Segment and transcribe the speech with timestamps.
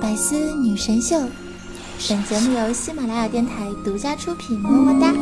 [0.00, 1.18] 百思女神秀，
[2.08, 3.52] 本节目由喜马拉雅电台
[3.84, 5.12] 独家出品，么么哒。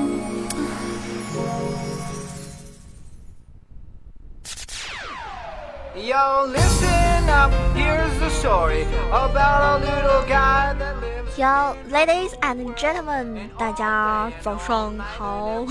[11.39, 15.65] Yo, ladies and gentlemen，大家早上好。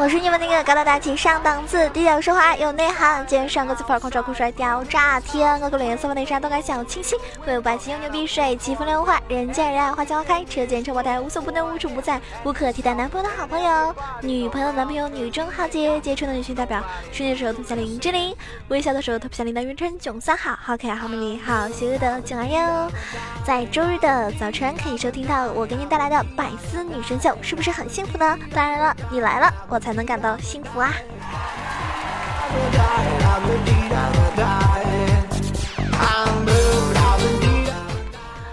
[0.00, 18.34] 我是你们那个高大大气、上档次、低调奢华、有内涵、肩上个字符、狂拽酷帅、屌炸天、高个脸、色内衫、动感小清新、会有霸气又牛逼、帅气风流坏、人见人爱、花见花开、车见车爆胎、无所不能、无处不在、无可替代男朋友的好朋友、女朋友男朋友、女中豪杰、杰出的女性代表、训练的时候特别像林志玲，
[18.68, 22.90] 微笑的时候特别像林丹元琛、囧三好，好可爱、好美丽、好邪恶的囧儿哟。
[23.44, 28.38] 在周日的早晨可以收听到我给你带来的百思女神秀，是不是很幸福呢？
[28.54, 29.89] 当然了，你来了，我才。
[29.90, 30.92] 才能感到幸福啊！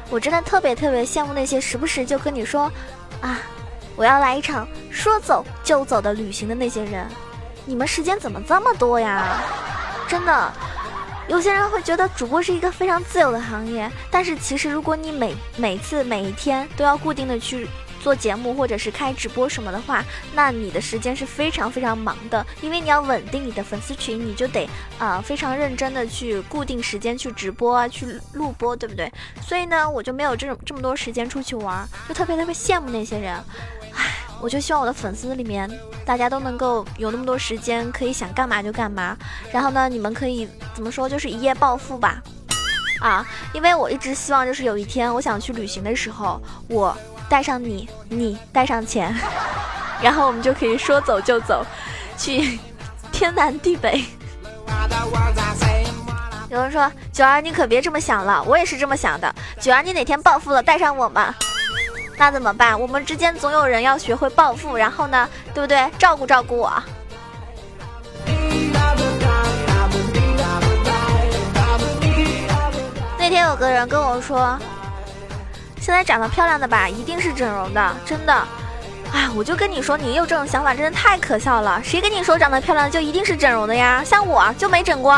[0.10, 2.72] 我真的特别特别羡慕那些时不时就跟你说
[3.22, 3.38] 啊，
[3.96, 7.06] 我要来一场说走就走的旅行的那些人。
[7.66, 9.40] 你们时间怎么这么多呀？
[10.08, 10.52] 真的，
[11.28, 17.70] 有些人会觉得主播是一个非常自由的行业，但是其实如果你每每次每一天都要固定的去。
[18.08, 20.02] 做节目或者是开直播什么的话，
[20.34, 24.66] 那你的时间是非常非常忙的，因为你要稳定你的粉丝群，你就得
[24.98, 29.12] 啊非常认真的去固定时间去直播啊，去录播，对不对？
[29.42, 33.36] 所以呢，我就没有这种这么多时间出去玩，就特别特别羡慕那些人。
[33.94, 34.06] 唉，
[34.40, 35.70] 我就希望我的粉丝里面
[36.06, 39.18] 大家都能够有那么多时间，可以想干嘛就干嘛。
[39.52, 42.24] 然后呢，你们可以怎么说，就是一夜暴富吧？
[43.02, 46.98] 啊，因为我一直希望就是有一天我想去旅行的时候，我。
[47.30, 49.16] 带上你，你带上钱，
[50.02, 51.66] 然后我们就可以说走就走，
[52.18, 52.60] 去
[53.12, 54.04] 天南地北。
[56.50, 59.34] 有人说九儿，你可别这么想了，我也是这么想的。
[59.60, 61.36] 九儿，你哪天暴富了，带上我嘛？
[62.18, 62.80] 那怎么办？
[62.80, 65.92] 我们之间总有人要学会暴富，然后呢，对不对？
[66.00, 66.72] 照顾照顾我。
[73.20, 74.58] 那天有个人跟我说。
[75.88, 78.34] 现在长得漂亮的吧，一定是整容的，真的。
[79.14, 81.82] 哎，我就跟你说，你有这种想法，真的太可笑了。
[81.82, 84.04] 谁跟你说长得漂亮就一定是整容的呀？
[84.04, 85.18] 像我就没整过。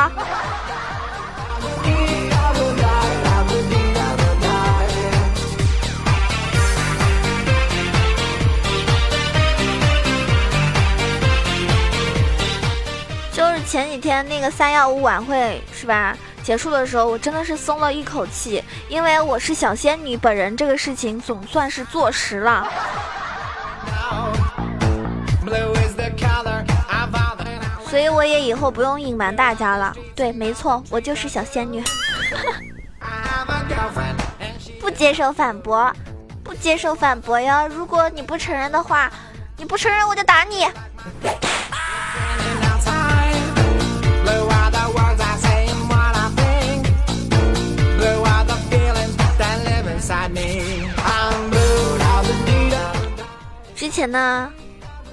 [13.34, 16.16] 就是前几天那个三幺五晚会，是吧？
[16.49, 22.67] 结束的时候，我真的是松了一口气，因为我是小仙女本人，这个事情总算是坐实了。
[27.87, 29.95] 所以我也以后不用隐瞒大家了。
[30.15, 31.83] 对，没错，我就是小仙女。
[34.81, 35.93] 不接受反驳，
[36.43, 37.67] 不接受反驳哟！
[37.67, 39.07] 如果你不承认的话，
[39.55, 40.66] 你不承认我就打你。
[53.75, 54.52] 之前呢，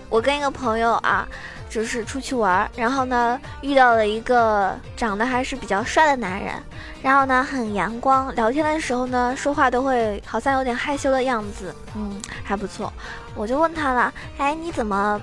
[0.08, 1.28] 我跟一个朋友啊，
[1.68, 6.54] 就是出去玩，然后呢遇到了一个长得还是比较帅的男人，
[7.02, 12.90] 然后呢很阳光，聊天的时候呢说话都会好像有点害羞的样子，嗯还不错。
[13.34, 15.20] 我就问他了，哎你怎么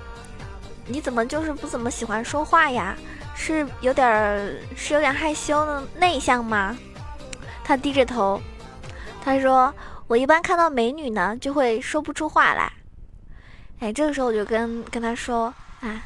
[0.86, 2.96] 你怎么就是不怎么喜欢说话呀？
[3.34, 6.78] 是有点是有点害羞的内向吗？
[7.64, 8.40] 他低着头，
[9.24, 9.74] 他说
[10.08, 12.74] 我一般看到美女呢就会说不出话来。
[13.80, 16.02] 哎，这个时候我就跟跟他说啊，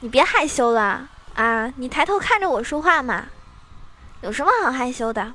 [0.00, 3.26] 你别害羞了啊，你抬头看着我说话嘛，
[4.22, 5.32] 有什么好害羞的？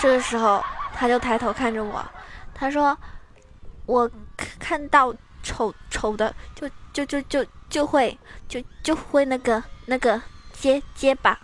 [0.00, 0.62] 这个时候
[0.94, 2.04] 他就抬头看着我，
[2.52, 2.96] 他说，
[3.86, 4.10] 我
[4.58, 8.18] 看到丑丑的就就就就就会
[8.48, 10.20] 就就会那个那个
[10.52, 11.38] 结结巴，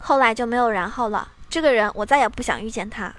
[0.00, 1.28] 后来就没有然后了。
[1.52, 3.14] 这个人我再也不想遇见他。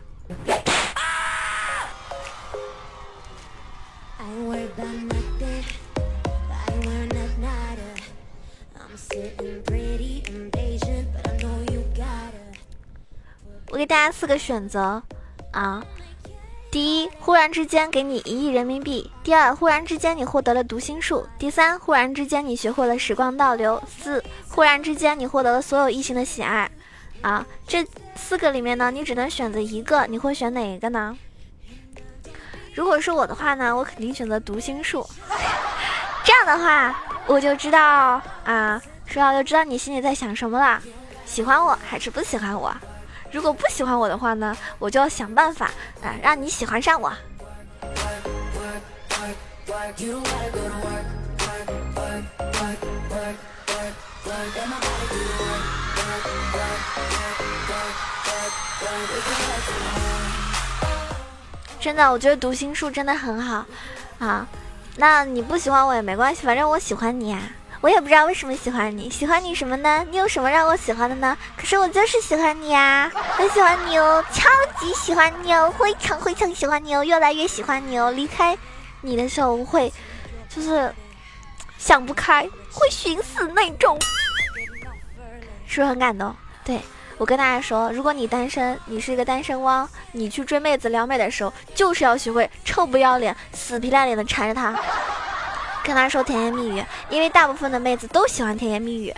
[13.69, 15.03] 我给大家四个选择
[15.51, 15.85] 啊：
[16.71, 26.71] 第一，忽然之间给你一亿人民币；第二，忽然之间你获得了读心术；第三，忽然之间你学会了时光倒流；四，忽然之间你获得了所有异性的喜爱。
[27.21, 31.15] 啊，这四个里面呢，你只能选择一个，你会选哪一个呢？
[32.73, 35.07] 如果是我的话呢，我肯定选择读心术。
[36.23, 36.95] 这样的话，
[37.27, 40.81] 我就知道啊，说到就知道你心里在想什么了。
[41.25, 42.73] 喜欢我还是不喜欢我？
[43.31, 45.65] 如果不喜欢我的话呢，我就要想办法
[46.01, 47.11] 啊，让你喜欢上我。
[61.79, 63.65] 真的，我觉得读心术真的很好
[64.19, 64.47] 啊。
[64.95, 67.39] 那你不喜欢我也没关系，反正我喜欢你呀。
[67.81, 70.05] 我也不知道为什么喜欢你，喜欢你什么呢？
[70.09, 71.37] 你有什么让我喜欢的呢？
[71.57, 74.49] 可是我就是喜欢你呀，很喜欢你哦，超
[74.79, 78.09] 级喜欢你哦，非常非常喜欢你哦，越来越喜欢你哦。
[78.11, 78.57] 离开
[79.01, 79.91] 你的时候我会，
[80.47, 80.95] 就是
[81.77, 83.99] 想不开，会寻死那种，
[85.67, 86.33] 是不是很感动？
[86.63, 86.79] 对
[87.17, 94.75] 我跟大家说，如果你单身，你是一个单身汪，你去追妹子撩妹的时候，就是要学会臭不要脸、死皮赖脸的缠着她。
[95.83, 99.13] 跟他说甜言蜜语，因为大部分的妹子都喜欢甜言蜜语。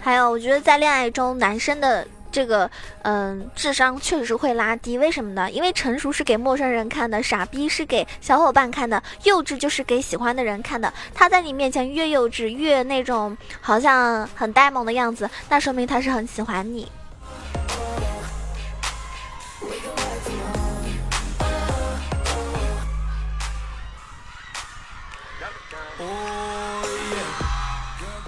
[0.00, 2.68] 还有，我觉得在恋爱中，男生的这个
[3.02, 4.98] 嗯智商确实是会拉低。
[4.98, 5.48] 为什么呢？
[5.48, 10.92] 因为成熟是给陌生人看的，傻逼是给小伙伴看的，幼稚就是给喜欢的人看的。
[11.14, 16.90] 他在你面前越幼稚，越那种好像很呆萌的样子，那说明他是很喜欢你。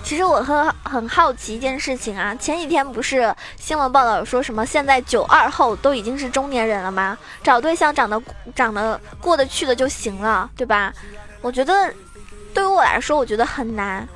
[0.07, 7.19] 其实我很很好奇一件事情啊，前几天不是新闻报道说什么现在九二后都已经是中年人了吗？
[7.43, 8.23] 找对象长得
[8.55, 10.93] 长得过得去的就行了，对吧？
[11.41, 11.93] 我觉得
[12.55, 14.07] 对于我来说，我觉得很难。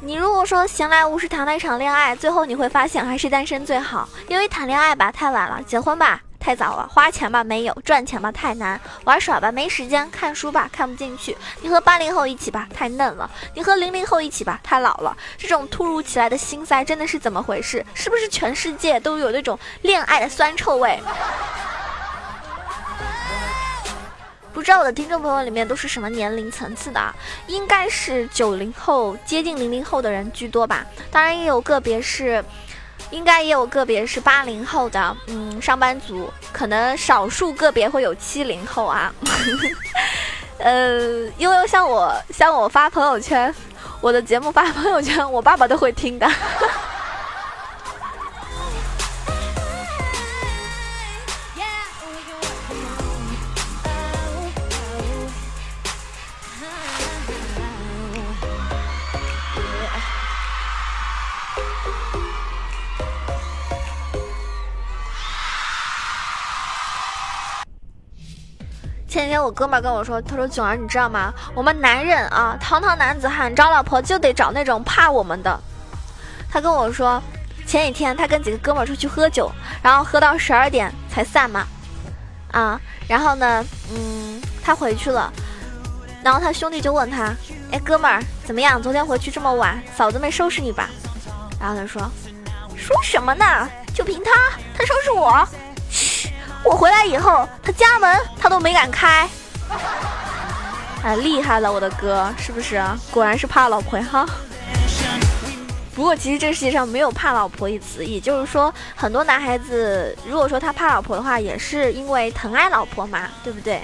[0.00, 6.22] 你如果说闲来无事谈了一场恋爱，最后你会发现还是单身最好，因为谈恋爱吧太晚了，结婚吧。
[6.46, 11.36] 太早了，花钱吧没有，赚钱吧太难，玩耍吧没时间，看书吧看不进去。
[11.60, 15.16] 你和八零后一起吧太嫩了，你和零零后一起吧太老了。
[15.36, 17.84] 这种突如其来的心塞真的是怎么回事？
[17.94, 21.00] 是不是全世界都有那种恋爱的酸臭味？
[24.54, 27.12] 不知道我的听众朋友里面都是什么年龄层次的啊？
[27.48, 32.44] 应该是九零后接近零零后的人居多吧，当然也有个别是。
[33.10, 39.12] 应该也有个别是八零后的，嗯，上班族，可能少数个别会有七零后啊。
[40.58, 43.54] 呃，因为像我，像我发朋友圈，
[44.00, 46.26] 我的节目发朋友圈，我爸爸都会听的。
[69.38, 71.32] 我哥们跟我说，他说囧儿你知道吗？
[71.54, 75.58] 我们男人啊，堂堂男子汉找老婆就得找那种怕我们的。
[76.50, 77.22] 他跟我说，
[77.66, 79.50] 前几天他跟几个哥们出去喝酒，
[79.82, 81.66] 然后喝到十二点才散嘛，
[82.52, 85.32] 啊，然后呢，嗯，他回去了，
[86.22, 87.34] 然后他兄弟就问他，
[87.72, 88.80] 哎，哥们儿怎么样？
[88.80, 90.88] 昨天回去这么晚，嫂子没收拾你吧？
[91.60, 92.02] 然后他说，
[92.76, 93.68] 说什么呢？
[93.94, 94.30] 就凭他，
[94.76, 95.46] 他收拾我。
[96.66, 99.28] 我回来以后，他家门他都没敢开。
[101.04, 102.82] 哎，厉害了，我的哥，是不是？
[103.12, 104.26] 果然是怕老婆哈。
[105.94, 113.80] 不过其实这世界上没有怕老婆一词，也就是说，很多男孩子如果说他怕老婆的话，也是因为疼爱老婆嘛，对不对？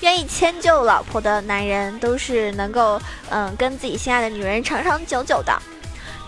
[0.00, 5.52] 愿意迁就老婆的男人，都是能够嗯跟自己心爱的女人长长久久的。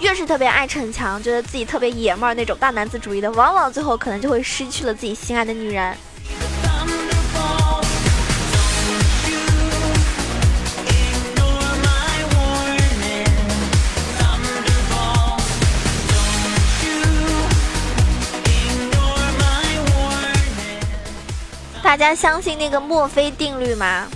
[0.00, 5.96] 越是特别爱逞强，觉得自己特别爷们儿那种大男子主义的，往往最后可能就会失去了自己心爱的女人。
[21.82, 24.06] 大家相信那个墨菲定律吗？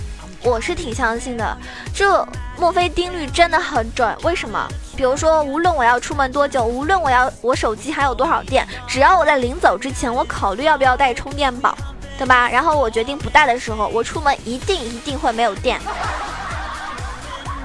[0.43, 1.57] 我是挺相信的，
[1.93, 2.25] 这
[2.57, 4.15] 墨菲定律真的很准。
[4.23, 4.67] 为什么？
[4.95, 11.75] 比如说，无论我要出门多久，无论我要我手机还有多少电，只要我在临走之前，我考虑要不要带充电宝，
[12.17, 12.47] 对吧？
[12.47, 15.79] 然后我决定不带的时候，我出门一定一定会没有电，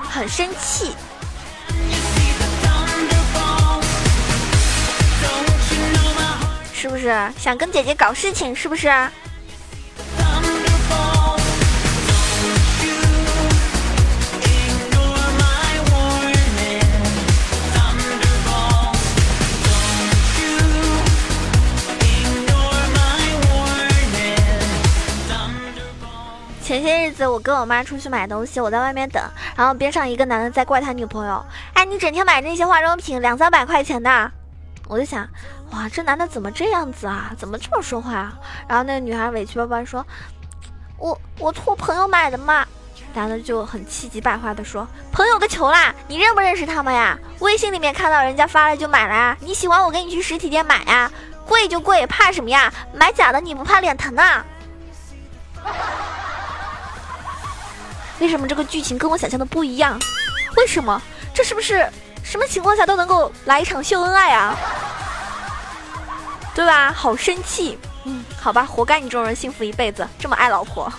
[0.09, 0.95] 很生气，
[6.73, 7.15] 是不是？
[7.39, 8.89] 想跟姐姐搞事情，是不是？
[27.27, 29.23] 我跟我妈出去买东西，我在外面等，
[29.57, 34.31] 然后边上一个男的在怪他女朋友，哎，你整天买那些化妆品，两三百块钱的。
[34.87, 35.29] 我就想，
[35.73, 37.33] 哇，这男的怎么这样子啊？
[37.37, 38.39] 怎么这么说话啊？
[38.69, 40.05] 然后那个女孩委屈巴巴说，
[40.99, 42.67] 我我托朋友买的嘛。
[43.15, 47.19] 男的就很气急败坏的说，朋友个球啦，你认不认识他们呀？
[47.41, 49.37] 微信里面看到人家发了就买了呀？
[49.41, 51.11] 你喜欢我给你去实体店买呀？
[51.47, 52.73] 贵就贵，怕什么呀？
[52.93, 54.45] 买假的你不怕脸疼啊？
[58.21, 59.99] 为什么这个剧情跟我想象的不一样？
[60.57, 61.01] 为什么？
[61.33, 61.89] 这是不是
[62.25, 64.57] 什么情况下都能够来一场秀恩爱啊？
[66.55, 66.93] 对吧？
[66.93, 67.79] 好生气。
[68.05, 70.93] 嗯，好吧，活该你这种人幸福一辈子，这么爱老婆。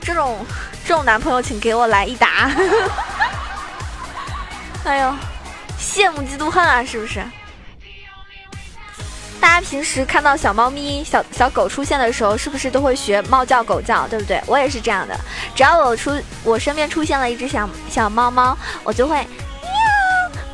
[0.00, 0.46] 这种
[0.86, 2.50] 这种男朋友，请给我来一打。
[4.84, 5.14] 哎呦，
[5.78, 7.24] 羡慕嫉妒恨啊，是不是？
[9.40, 14.40] 大家平时看到小猫咪、小小狗出现的时候，是不是都会学猫叫、狗叫，对不对？
[14.46, 15.18] 我也是这样的。
[15.54, 16.10] 只要我出
[16.44, 19.24] 我身边出现了一只小小猫猫，我就会喵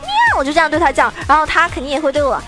[0.03, 2.47] 喵，我就这样对它叫，然后它肯定也会对我喵喵，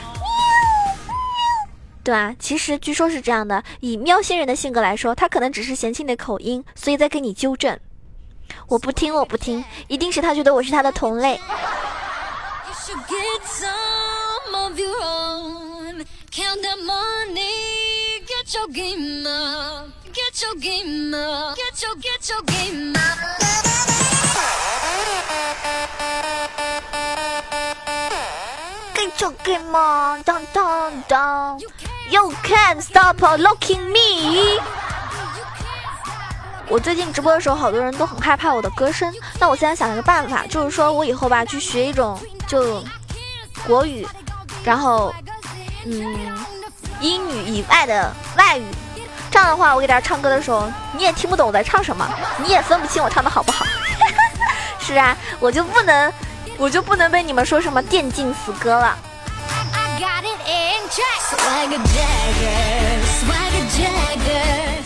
[2.04, 2.34] 对吧？
[2.38, 7.78] 其实据说是这样的，以喵星人的性格来说，它可能只是嫌弃你的口音，所以在跟你纠正。
[8.66, 11.40] 我不听，我不听，一定是他觉得我是他的同类。
[16.40, 19.26] And i'm on it get your game
[29.74, 31.60] on, down, down, down.
[32.10, 34.60] You can't stop looking me.
[36.68, 39.12] 我最近直播的时候，好多人都很害怕我的歌声。
[39.40, 42.84] 那我现在想了个办法，就是说我以后吧，去学一种就
[43.66, 44.06] 国语，
[44.64, 45.14] 然后
[45.90, 46.38] 嗯
[47.00, 48.64] 英语以外的外语。
[49.30, 53.64] 这样的话，我给大家唱歌的时候，你也听不懂我在唱什么，你也分不清我唱的好不好。
[54.80, 56.12] 是啊，我就不能，
[56.56, 58.96] 我就不能被你们说什么电竞死歌了。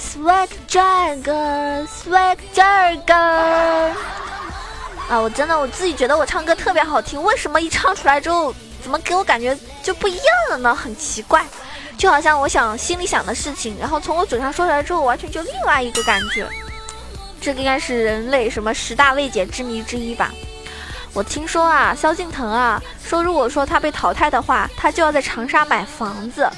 [0.00, 3.92] Swag Jagger，Swag Jagger。
[5.08, 10.74] 啊，我真的我自己觉得我唱歌特别好听，为什么一唱出来之后，怎么给我感觉就不一样了呢？
[10.74, 11.46] 很奇怪，
[11.96, 16.48] 就好像我想心里想的事情，然后从我嘴上说出来之后，完全就另外一个感觉。
[17.40, 20.30] 这个应该是人类什么十大未解之谜之一吧？
[21.12, 26.50] 我听说啊，萧敬腾啊，说如果说他被淘汰的话，他就要在长沙买房子。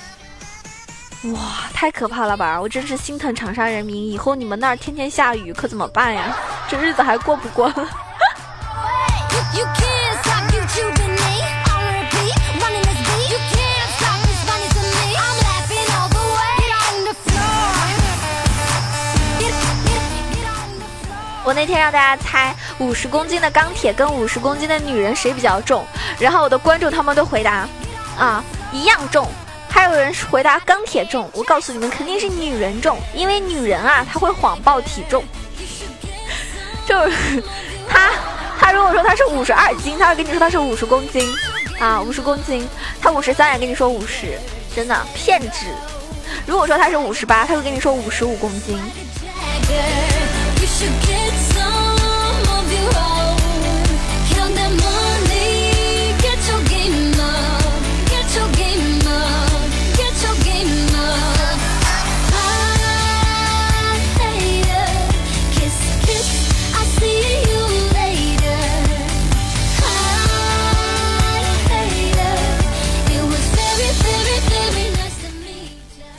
[1.33, 1.41] 哇，
[1.73, 2.61] 太可怕了吧！
[2.61, 6.37] 我真是心疼长沙人民，以后你们那儿天天下雨，可怎么办呀？
[6.69, 7.67] 这日子还过不过？
[7.75, 7.89] 了
[21.55, 25.87] 那天让大家猜五十公斤的钢铁跟五十公斤的女人谁比较重，
[26.19, 27.69] 然后我的观众他们都回答，
[28.19, 29.29] 啊，一样重。
[29.69, 35.25] 还有人回答钢铁重，我告诉你们肯定是女人重，因为女人啊她会谎报体重，
[36.87, 37.43] 就是
[37.89, 38.11] 她
[38.59, 41.29] 她如果说她是五十二斤，她会跟你说她是五十公斤，
[41.81, 42.69] 啊五十公斤，
[43.01, 44.39] 她五十三也跟你说五十，
[44.77, 45.67] 真的骗子。
[46.47, 48.79] 如果说她是五十八，她会跟你说五十五公斤。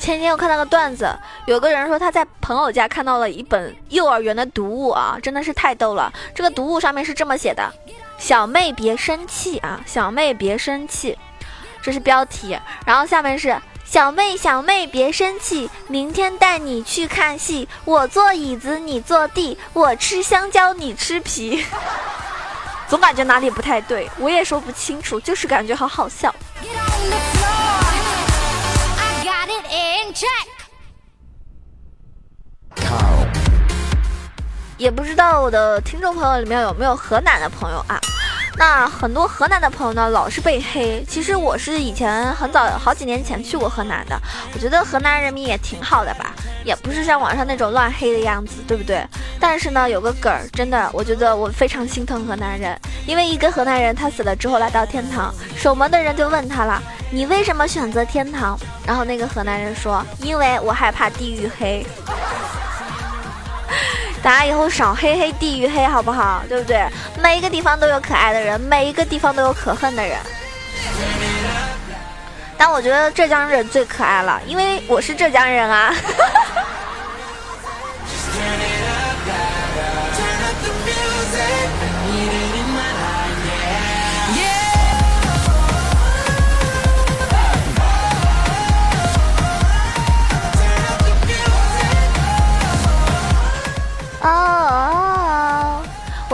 [0.06, 1.04] 前天我看到个段子，
[1.46, 6.12] 有个人说他在朋友家看到了一本幼儿园的读物啊，真的是太逗了。
[6.34, 7.72] 这个读物上面是这么写的
[8.18, 11.16] ：“小妹别生气啊，小妹别生气。”
[11.84, 21.64] 这是标题，然后下面是“小妹小妹别生气，明天带你去看戏，我坐椅子你坐地，我吃香蕉你吃皮。
[22.90, 26.34] ”总感觉哪里不太对，我也说不清楚，就是感觉好好笑。
[26.64, 27.86] Get on the floor,
[28.98, 29.66] I got it
[30.08, 30.55] in check.
[34.78, 38.00] 也不知道我的听众朋友里面有没有河南的朋友啊？
[38.58, 41.04] 那很多河南的朋友呢，老是被黑。
[41.08, 44.20] 其实我是以前很早好几年前去过河南的，
[44.54, 49.06] 我觉得河南人民也挺好的吧，也不是像网上那种乱黑的样子，对不对？
[49.40, 58.58] 但是呢，有个梗儿，真的，我觉得我非常心疼河南人，因为一个河南人他死了之后来到天堂，守门的人就问他了：“你为什么选择天堂？
[58.86, 61.86] 然后那个河南人说：“因为我害怕地狱黑。”
[64.26, 66.42] 大家以后少黑黑地域黑好不好？
[66.50, 66.84] 对不对？
[67.22, 70.18] 每一个地方都有可爱的人，每一个地方都有可恨的人。
[72.58, 75.94] 但我觉得浙江人最可爱了，因为我是浙江人啊。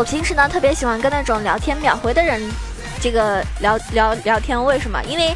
[0.01, 2.41] 我平时呢特别喜欢跟那种聊天秒回的人，
[2.99, 4.59] 这个聊聊聊天。
[4.65, 4.99] 为什么？
[5.03, 5.27] 因为，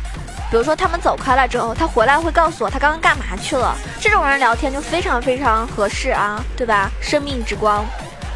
[0.50, 3.78] 比如说他们走开了之后，他回来会告诉我他刚刚干嘛去了。
[4.02, 6.90] 这种人聊天就非常非常合适啊，对吧？
[7.00, 7.86] 生命之光。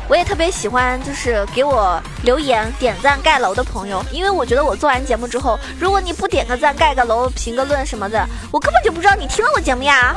[0.08, 10.16] 我也特别喜欢就是给我留言、点赞、盖楼的朋友，因为我觉得我做完节目之后，如果你不点个赞、盖个楼、评个论什么的，我根本就不知道你听了我节目呀，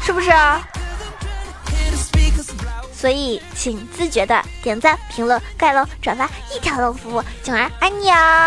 [0.00, 0.66] 是不是啊？
[3.02, 8.46] 所以，请自觉的点赞、评论、盖楼、转发一条龙服务，囧儿爱你哦！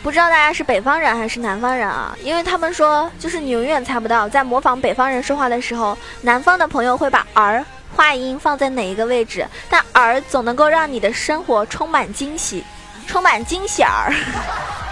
[0.00, 2.16] 不知道大家是北方人还是南方人啊？
[2.22, 7.66] 因为他们说，就是你永远猜不到，在模仿北方人说话的时候，南方的朋友会把儿。
[7.94, 9.46] 话音放在哪一个位置？
[9.70, 12.64] 但儿总能够让你的生活充满惊喜，
[13.06, 14.12] 充满惊喜儿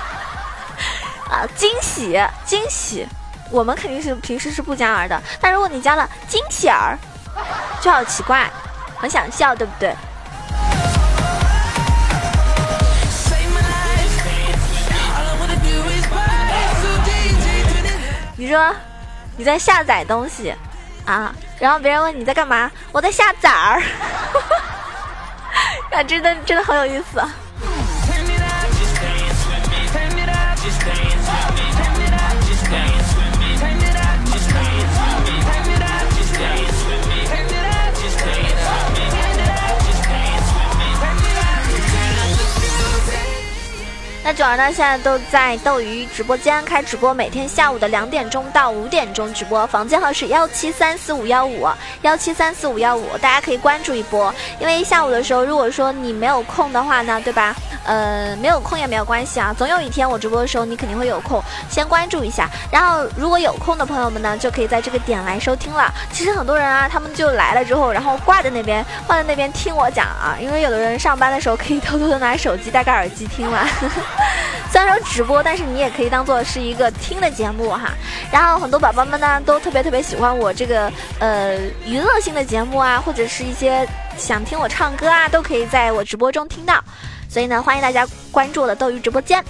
[1.29, 1.45] 啊！
[1.57, 3.07] 惊喜，惊喜！
[3.51, 6.97] 我们肯定是平时是不加儿的，但如果你加了惊喜儿，
[7.81, 8.51] 就好奇怪，
[8.97, 9.95] 很想笑，对不对？
[18.37, 18.75] 你说
[19.37, 20.53] 你在下载东西
[21.05, 21.35] 啊？
[21.59, 23.83] 然后别人问你在干嘛，我在下崽儿，
[25.93, 27.23] 啊，真的真的很有意思。
[44.25, 44.73] 那九儿呢？
[44.73, 51.67] 现在都在斗鱼直播间开直播，每天下午的两点钟到五点钟直播，房间号是幺七三四五幺五
[52.03, 54.33] 幺七三四五幺五，大家可以关注一波。
[54.61, 57.57] 因为下午的时候，如果说你没有空的话呢，对吧？
[57.85, 62.49] 呃，没有空也没有关系啊，总有一天我直播的时候你肯定会有空，先关注一下。
[62.71, 65.93] 然后如果有空的朋友们呢，就可以在这个点来收听了。
[66.13, 73.67] 其实很多人啊，他们就来了之后，然后挂在那边，挂在那边听我讲啊，因为有的人上班的时候可以偷偷的拿手机戴个耳机听嘛。
[74.71, 77.91] 虽然说直播，但是你也可以当做是一个听的节目哈。
[78.31, 86.83] 然后很多宝宝们呢，都特别特别喜欢我这个呃娱乐性的节目啊，或者是一些想听我唱歌啊，都可以在我直播中听到。
[87.33, 89.43] 所以呢，欢迎大家关注我的斗鱼直播间。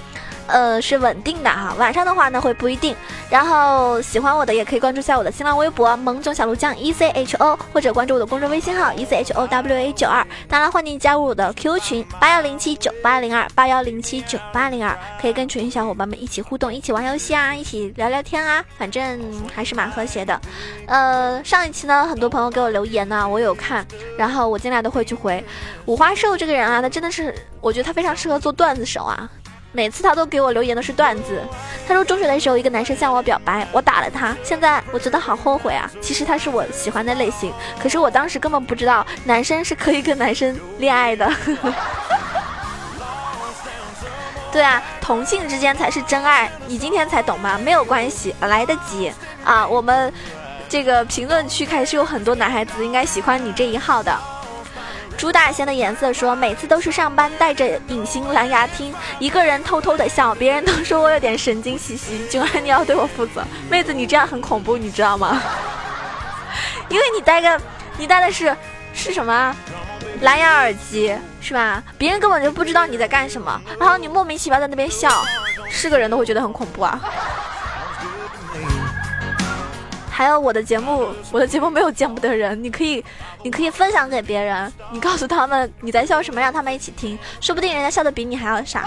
[0.46, 1.74] 呃，是稳定的哈。
[1.78, 2.94] 晚上的话呢，会不一定。
[3.30, 10.26] 然后喜欢我的也可以关注一下我的新浪微博“萌囧小鹿酱 E C H O”，或者关注我的公众微信号 “E C H O W A 九二”。
[10.48, 19.20] 当然，欢迎加入我的 QQ 群八幺零七九八零二八幺零七九八零二，可以跟群小伙伴们一起互动，一起玩游戏啊，一起聊聊天啊，反正
[19.54, 20.38] 还是蛮和谐的。
[20.86, 23.86] 呃，上一期呢，很多朋友给我留言呢，我有看，
[24.18, 25.42] 然后我尽量都会去回。
[25.86, 29.28] 五花兽这个人啊，他真的是，我觉得他非常适合做段子手啊。
[29.72, 31.42] 每次他都给我留言的是段子。
[31.88, 35.90] 他说中学的时候一个男生向我表白，我打了他，现在我觉得好后悔啊。
[36.00, 41.30] 其实他是我喜欢的类型，可是我当时根本不知道男生是可以跟男生恋爱的。
[44.52, 46.50] 对啊，同性之间才是真爱。
[46.66, 47.58] 你今天才懂吗？
[47.58, 49.10] 没有关系，来得及
[49.42, 49.66] 啊。
[49.66, 50.12] 我们
[50.68, 54.14] 这个评论区还是有很多男孩子应该喜欢你这一号的。
[55.22, 62.26] 朱大仙的颜色说：“每次都是上班带着隐形蓝牙听，一个人偷偷的笑，别人都说我有点神经兮兮。
[62.28, 65.40] 囧儿，你要对我负责，妹子，你这样很恐怖，你知道吗？
[66.90, 67.60] 因为你戴个，
[67.96, 68.52] 你戴的是
[68.92, 69.54] 是什么？
[70.22, 71.80] 蓝牙耳机是吧？
[71.96, 75.08] 别人根本就不知道你在干什么，然后你莫名其妙在那边笑，
[75.70, 77.00] 是个人都会觉得很恐怖啊。”
[80.12, 83.02] 还有我的节目，我的节目没有见不得人，你可以，
[83.42, 88.84] 你可以分享给别人，你告诉他们你在笑什么，让他们一起听，说不定人家笑的比你还要傻。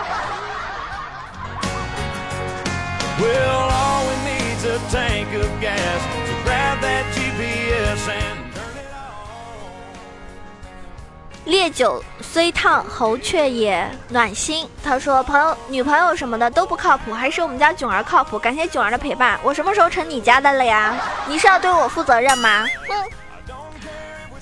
[11.45, 14.67] 烈酒虽烫，喉却也暖心。
[14.83, 18.37] 他说：“朋友、女朋友什么的都不靠谱，还是我们家囧儿靠谱。
[18.37, 20.95] 感谢囧儿的陪伴，我什么时候成你家的了呀？
[21.27, 23.03] 你是要对我负责任吗？”嗯。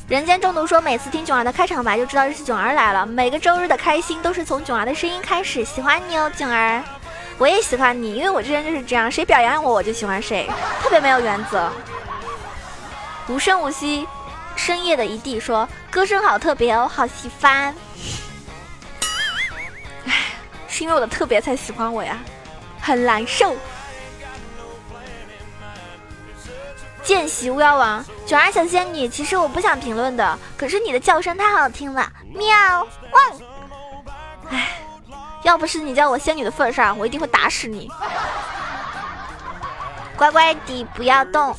[0.08, 3.06] 人间中毒说：“每次听囧儿的开场白就知道是囧儿来了。
[3.06, 5.64] 每个周日的开心都是从囧儿的声音开始。
[5.66, 6.84] 喜欢你哦，囧儿，
[7.38, 10.50] 我也喜欢你，因为我这人就是这样，谁表扬我我就喜欢谁，
[10.84, 11.70] 特别没有原则。
[13.28, 14.08] 无声无息。”
[14.56, 17.74] 深夜的一地说：“歌声好特别哦，好喜欢。”
[20.08, 20.12] 唉，
[20.68, 22.18] 是因为我的特别才喜欢我呀，
[22.82, 23.56] 很难受。
[27.04, 33.40] 见习巫妖王，九儿小仙女，其实我不想评论的，可是你的叫声太好听了，喵汪！
[34.50, 34.80] 唉，
[35.44, 37.88] 要不是你叫我仙女的份上，我一定会打死你。
[40.18, 41.56] 乖乖的，不要动。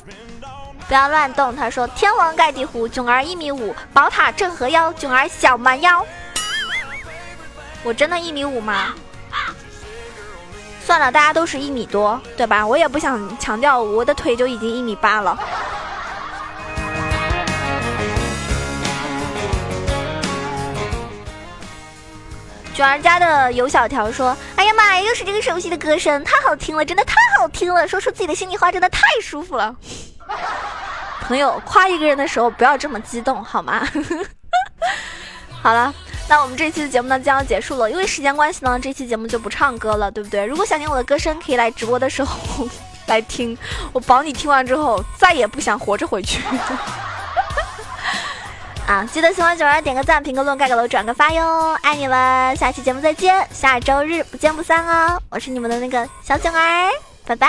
[0.86, 6.04] 不要乱动，他说：“天王盖地虎，囧儿一米五，宝塔镇河妖，囧儿小蛮腰。”
[7.82, 8.94] 我真的一米五吗？
[10.84, 12.66] 算了，大家都是一米多，对吧？
[12.66, 15.38] 我也不想强调我的腿就已经一米八了。
[22.74, 29.74] 卷儿家的尤小条说：“哎呀妈呀，又是这个熟悉的歌声，太好听了，真的太好听了，说出自己的心里话真的太舒服了。”
[31.26, 33.86] 朋友夸一个人的时候不要这么激动好吗？
[35.62, 35.92] 好了，
[36.28, 40.44] 那我们这期的节目呢将要结束了，因为时间关系呢，这期节目就不唱歌了，对不对？
[40.44, 42.68] 如果想听我的歌声，可以来直播的时候
[43.08, 43.56] 来听，
[43.92, 46.42] 我保你听完之后再也不想活着回去。
[48.86, 52.54] 啊，记得喜欢九儿点个赞、评个论、盖个楼、转个发哟，爱你们！
[52.54, 55.18] 下期节目再见，下周日不见不散哦！
[55.30, 56.90] 我是你们的那个小九儿，
[57.24, 57.48] 拜拜。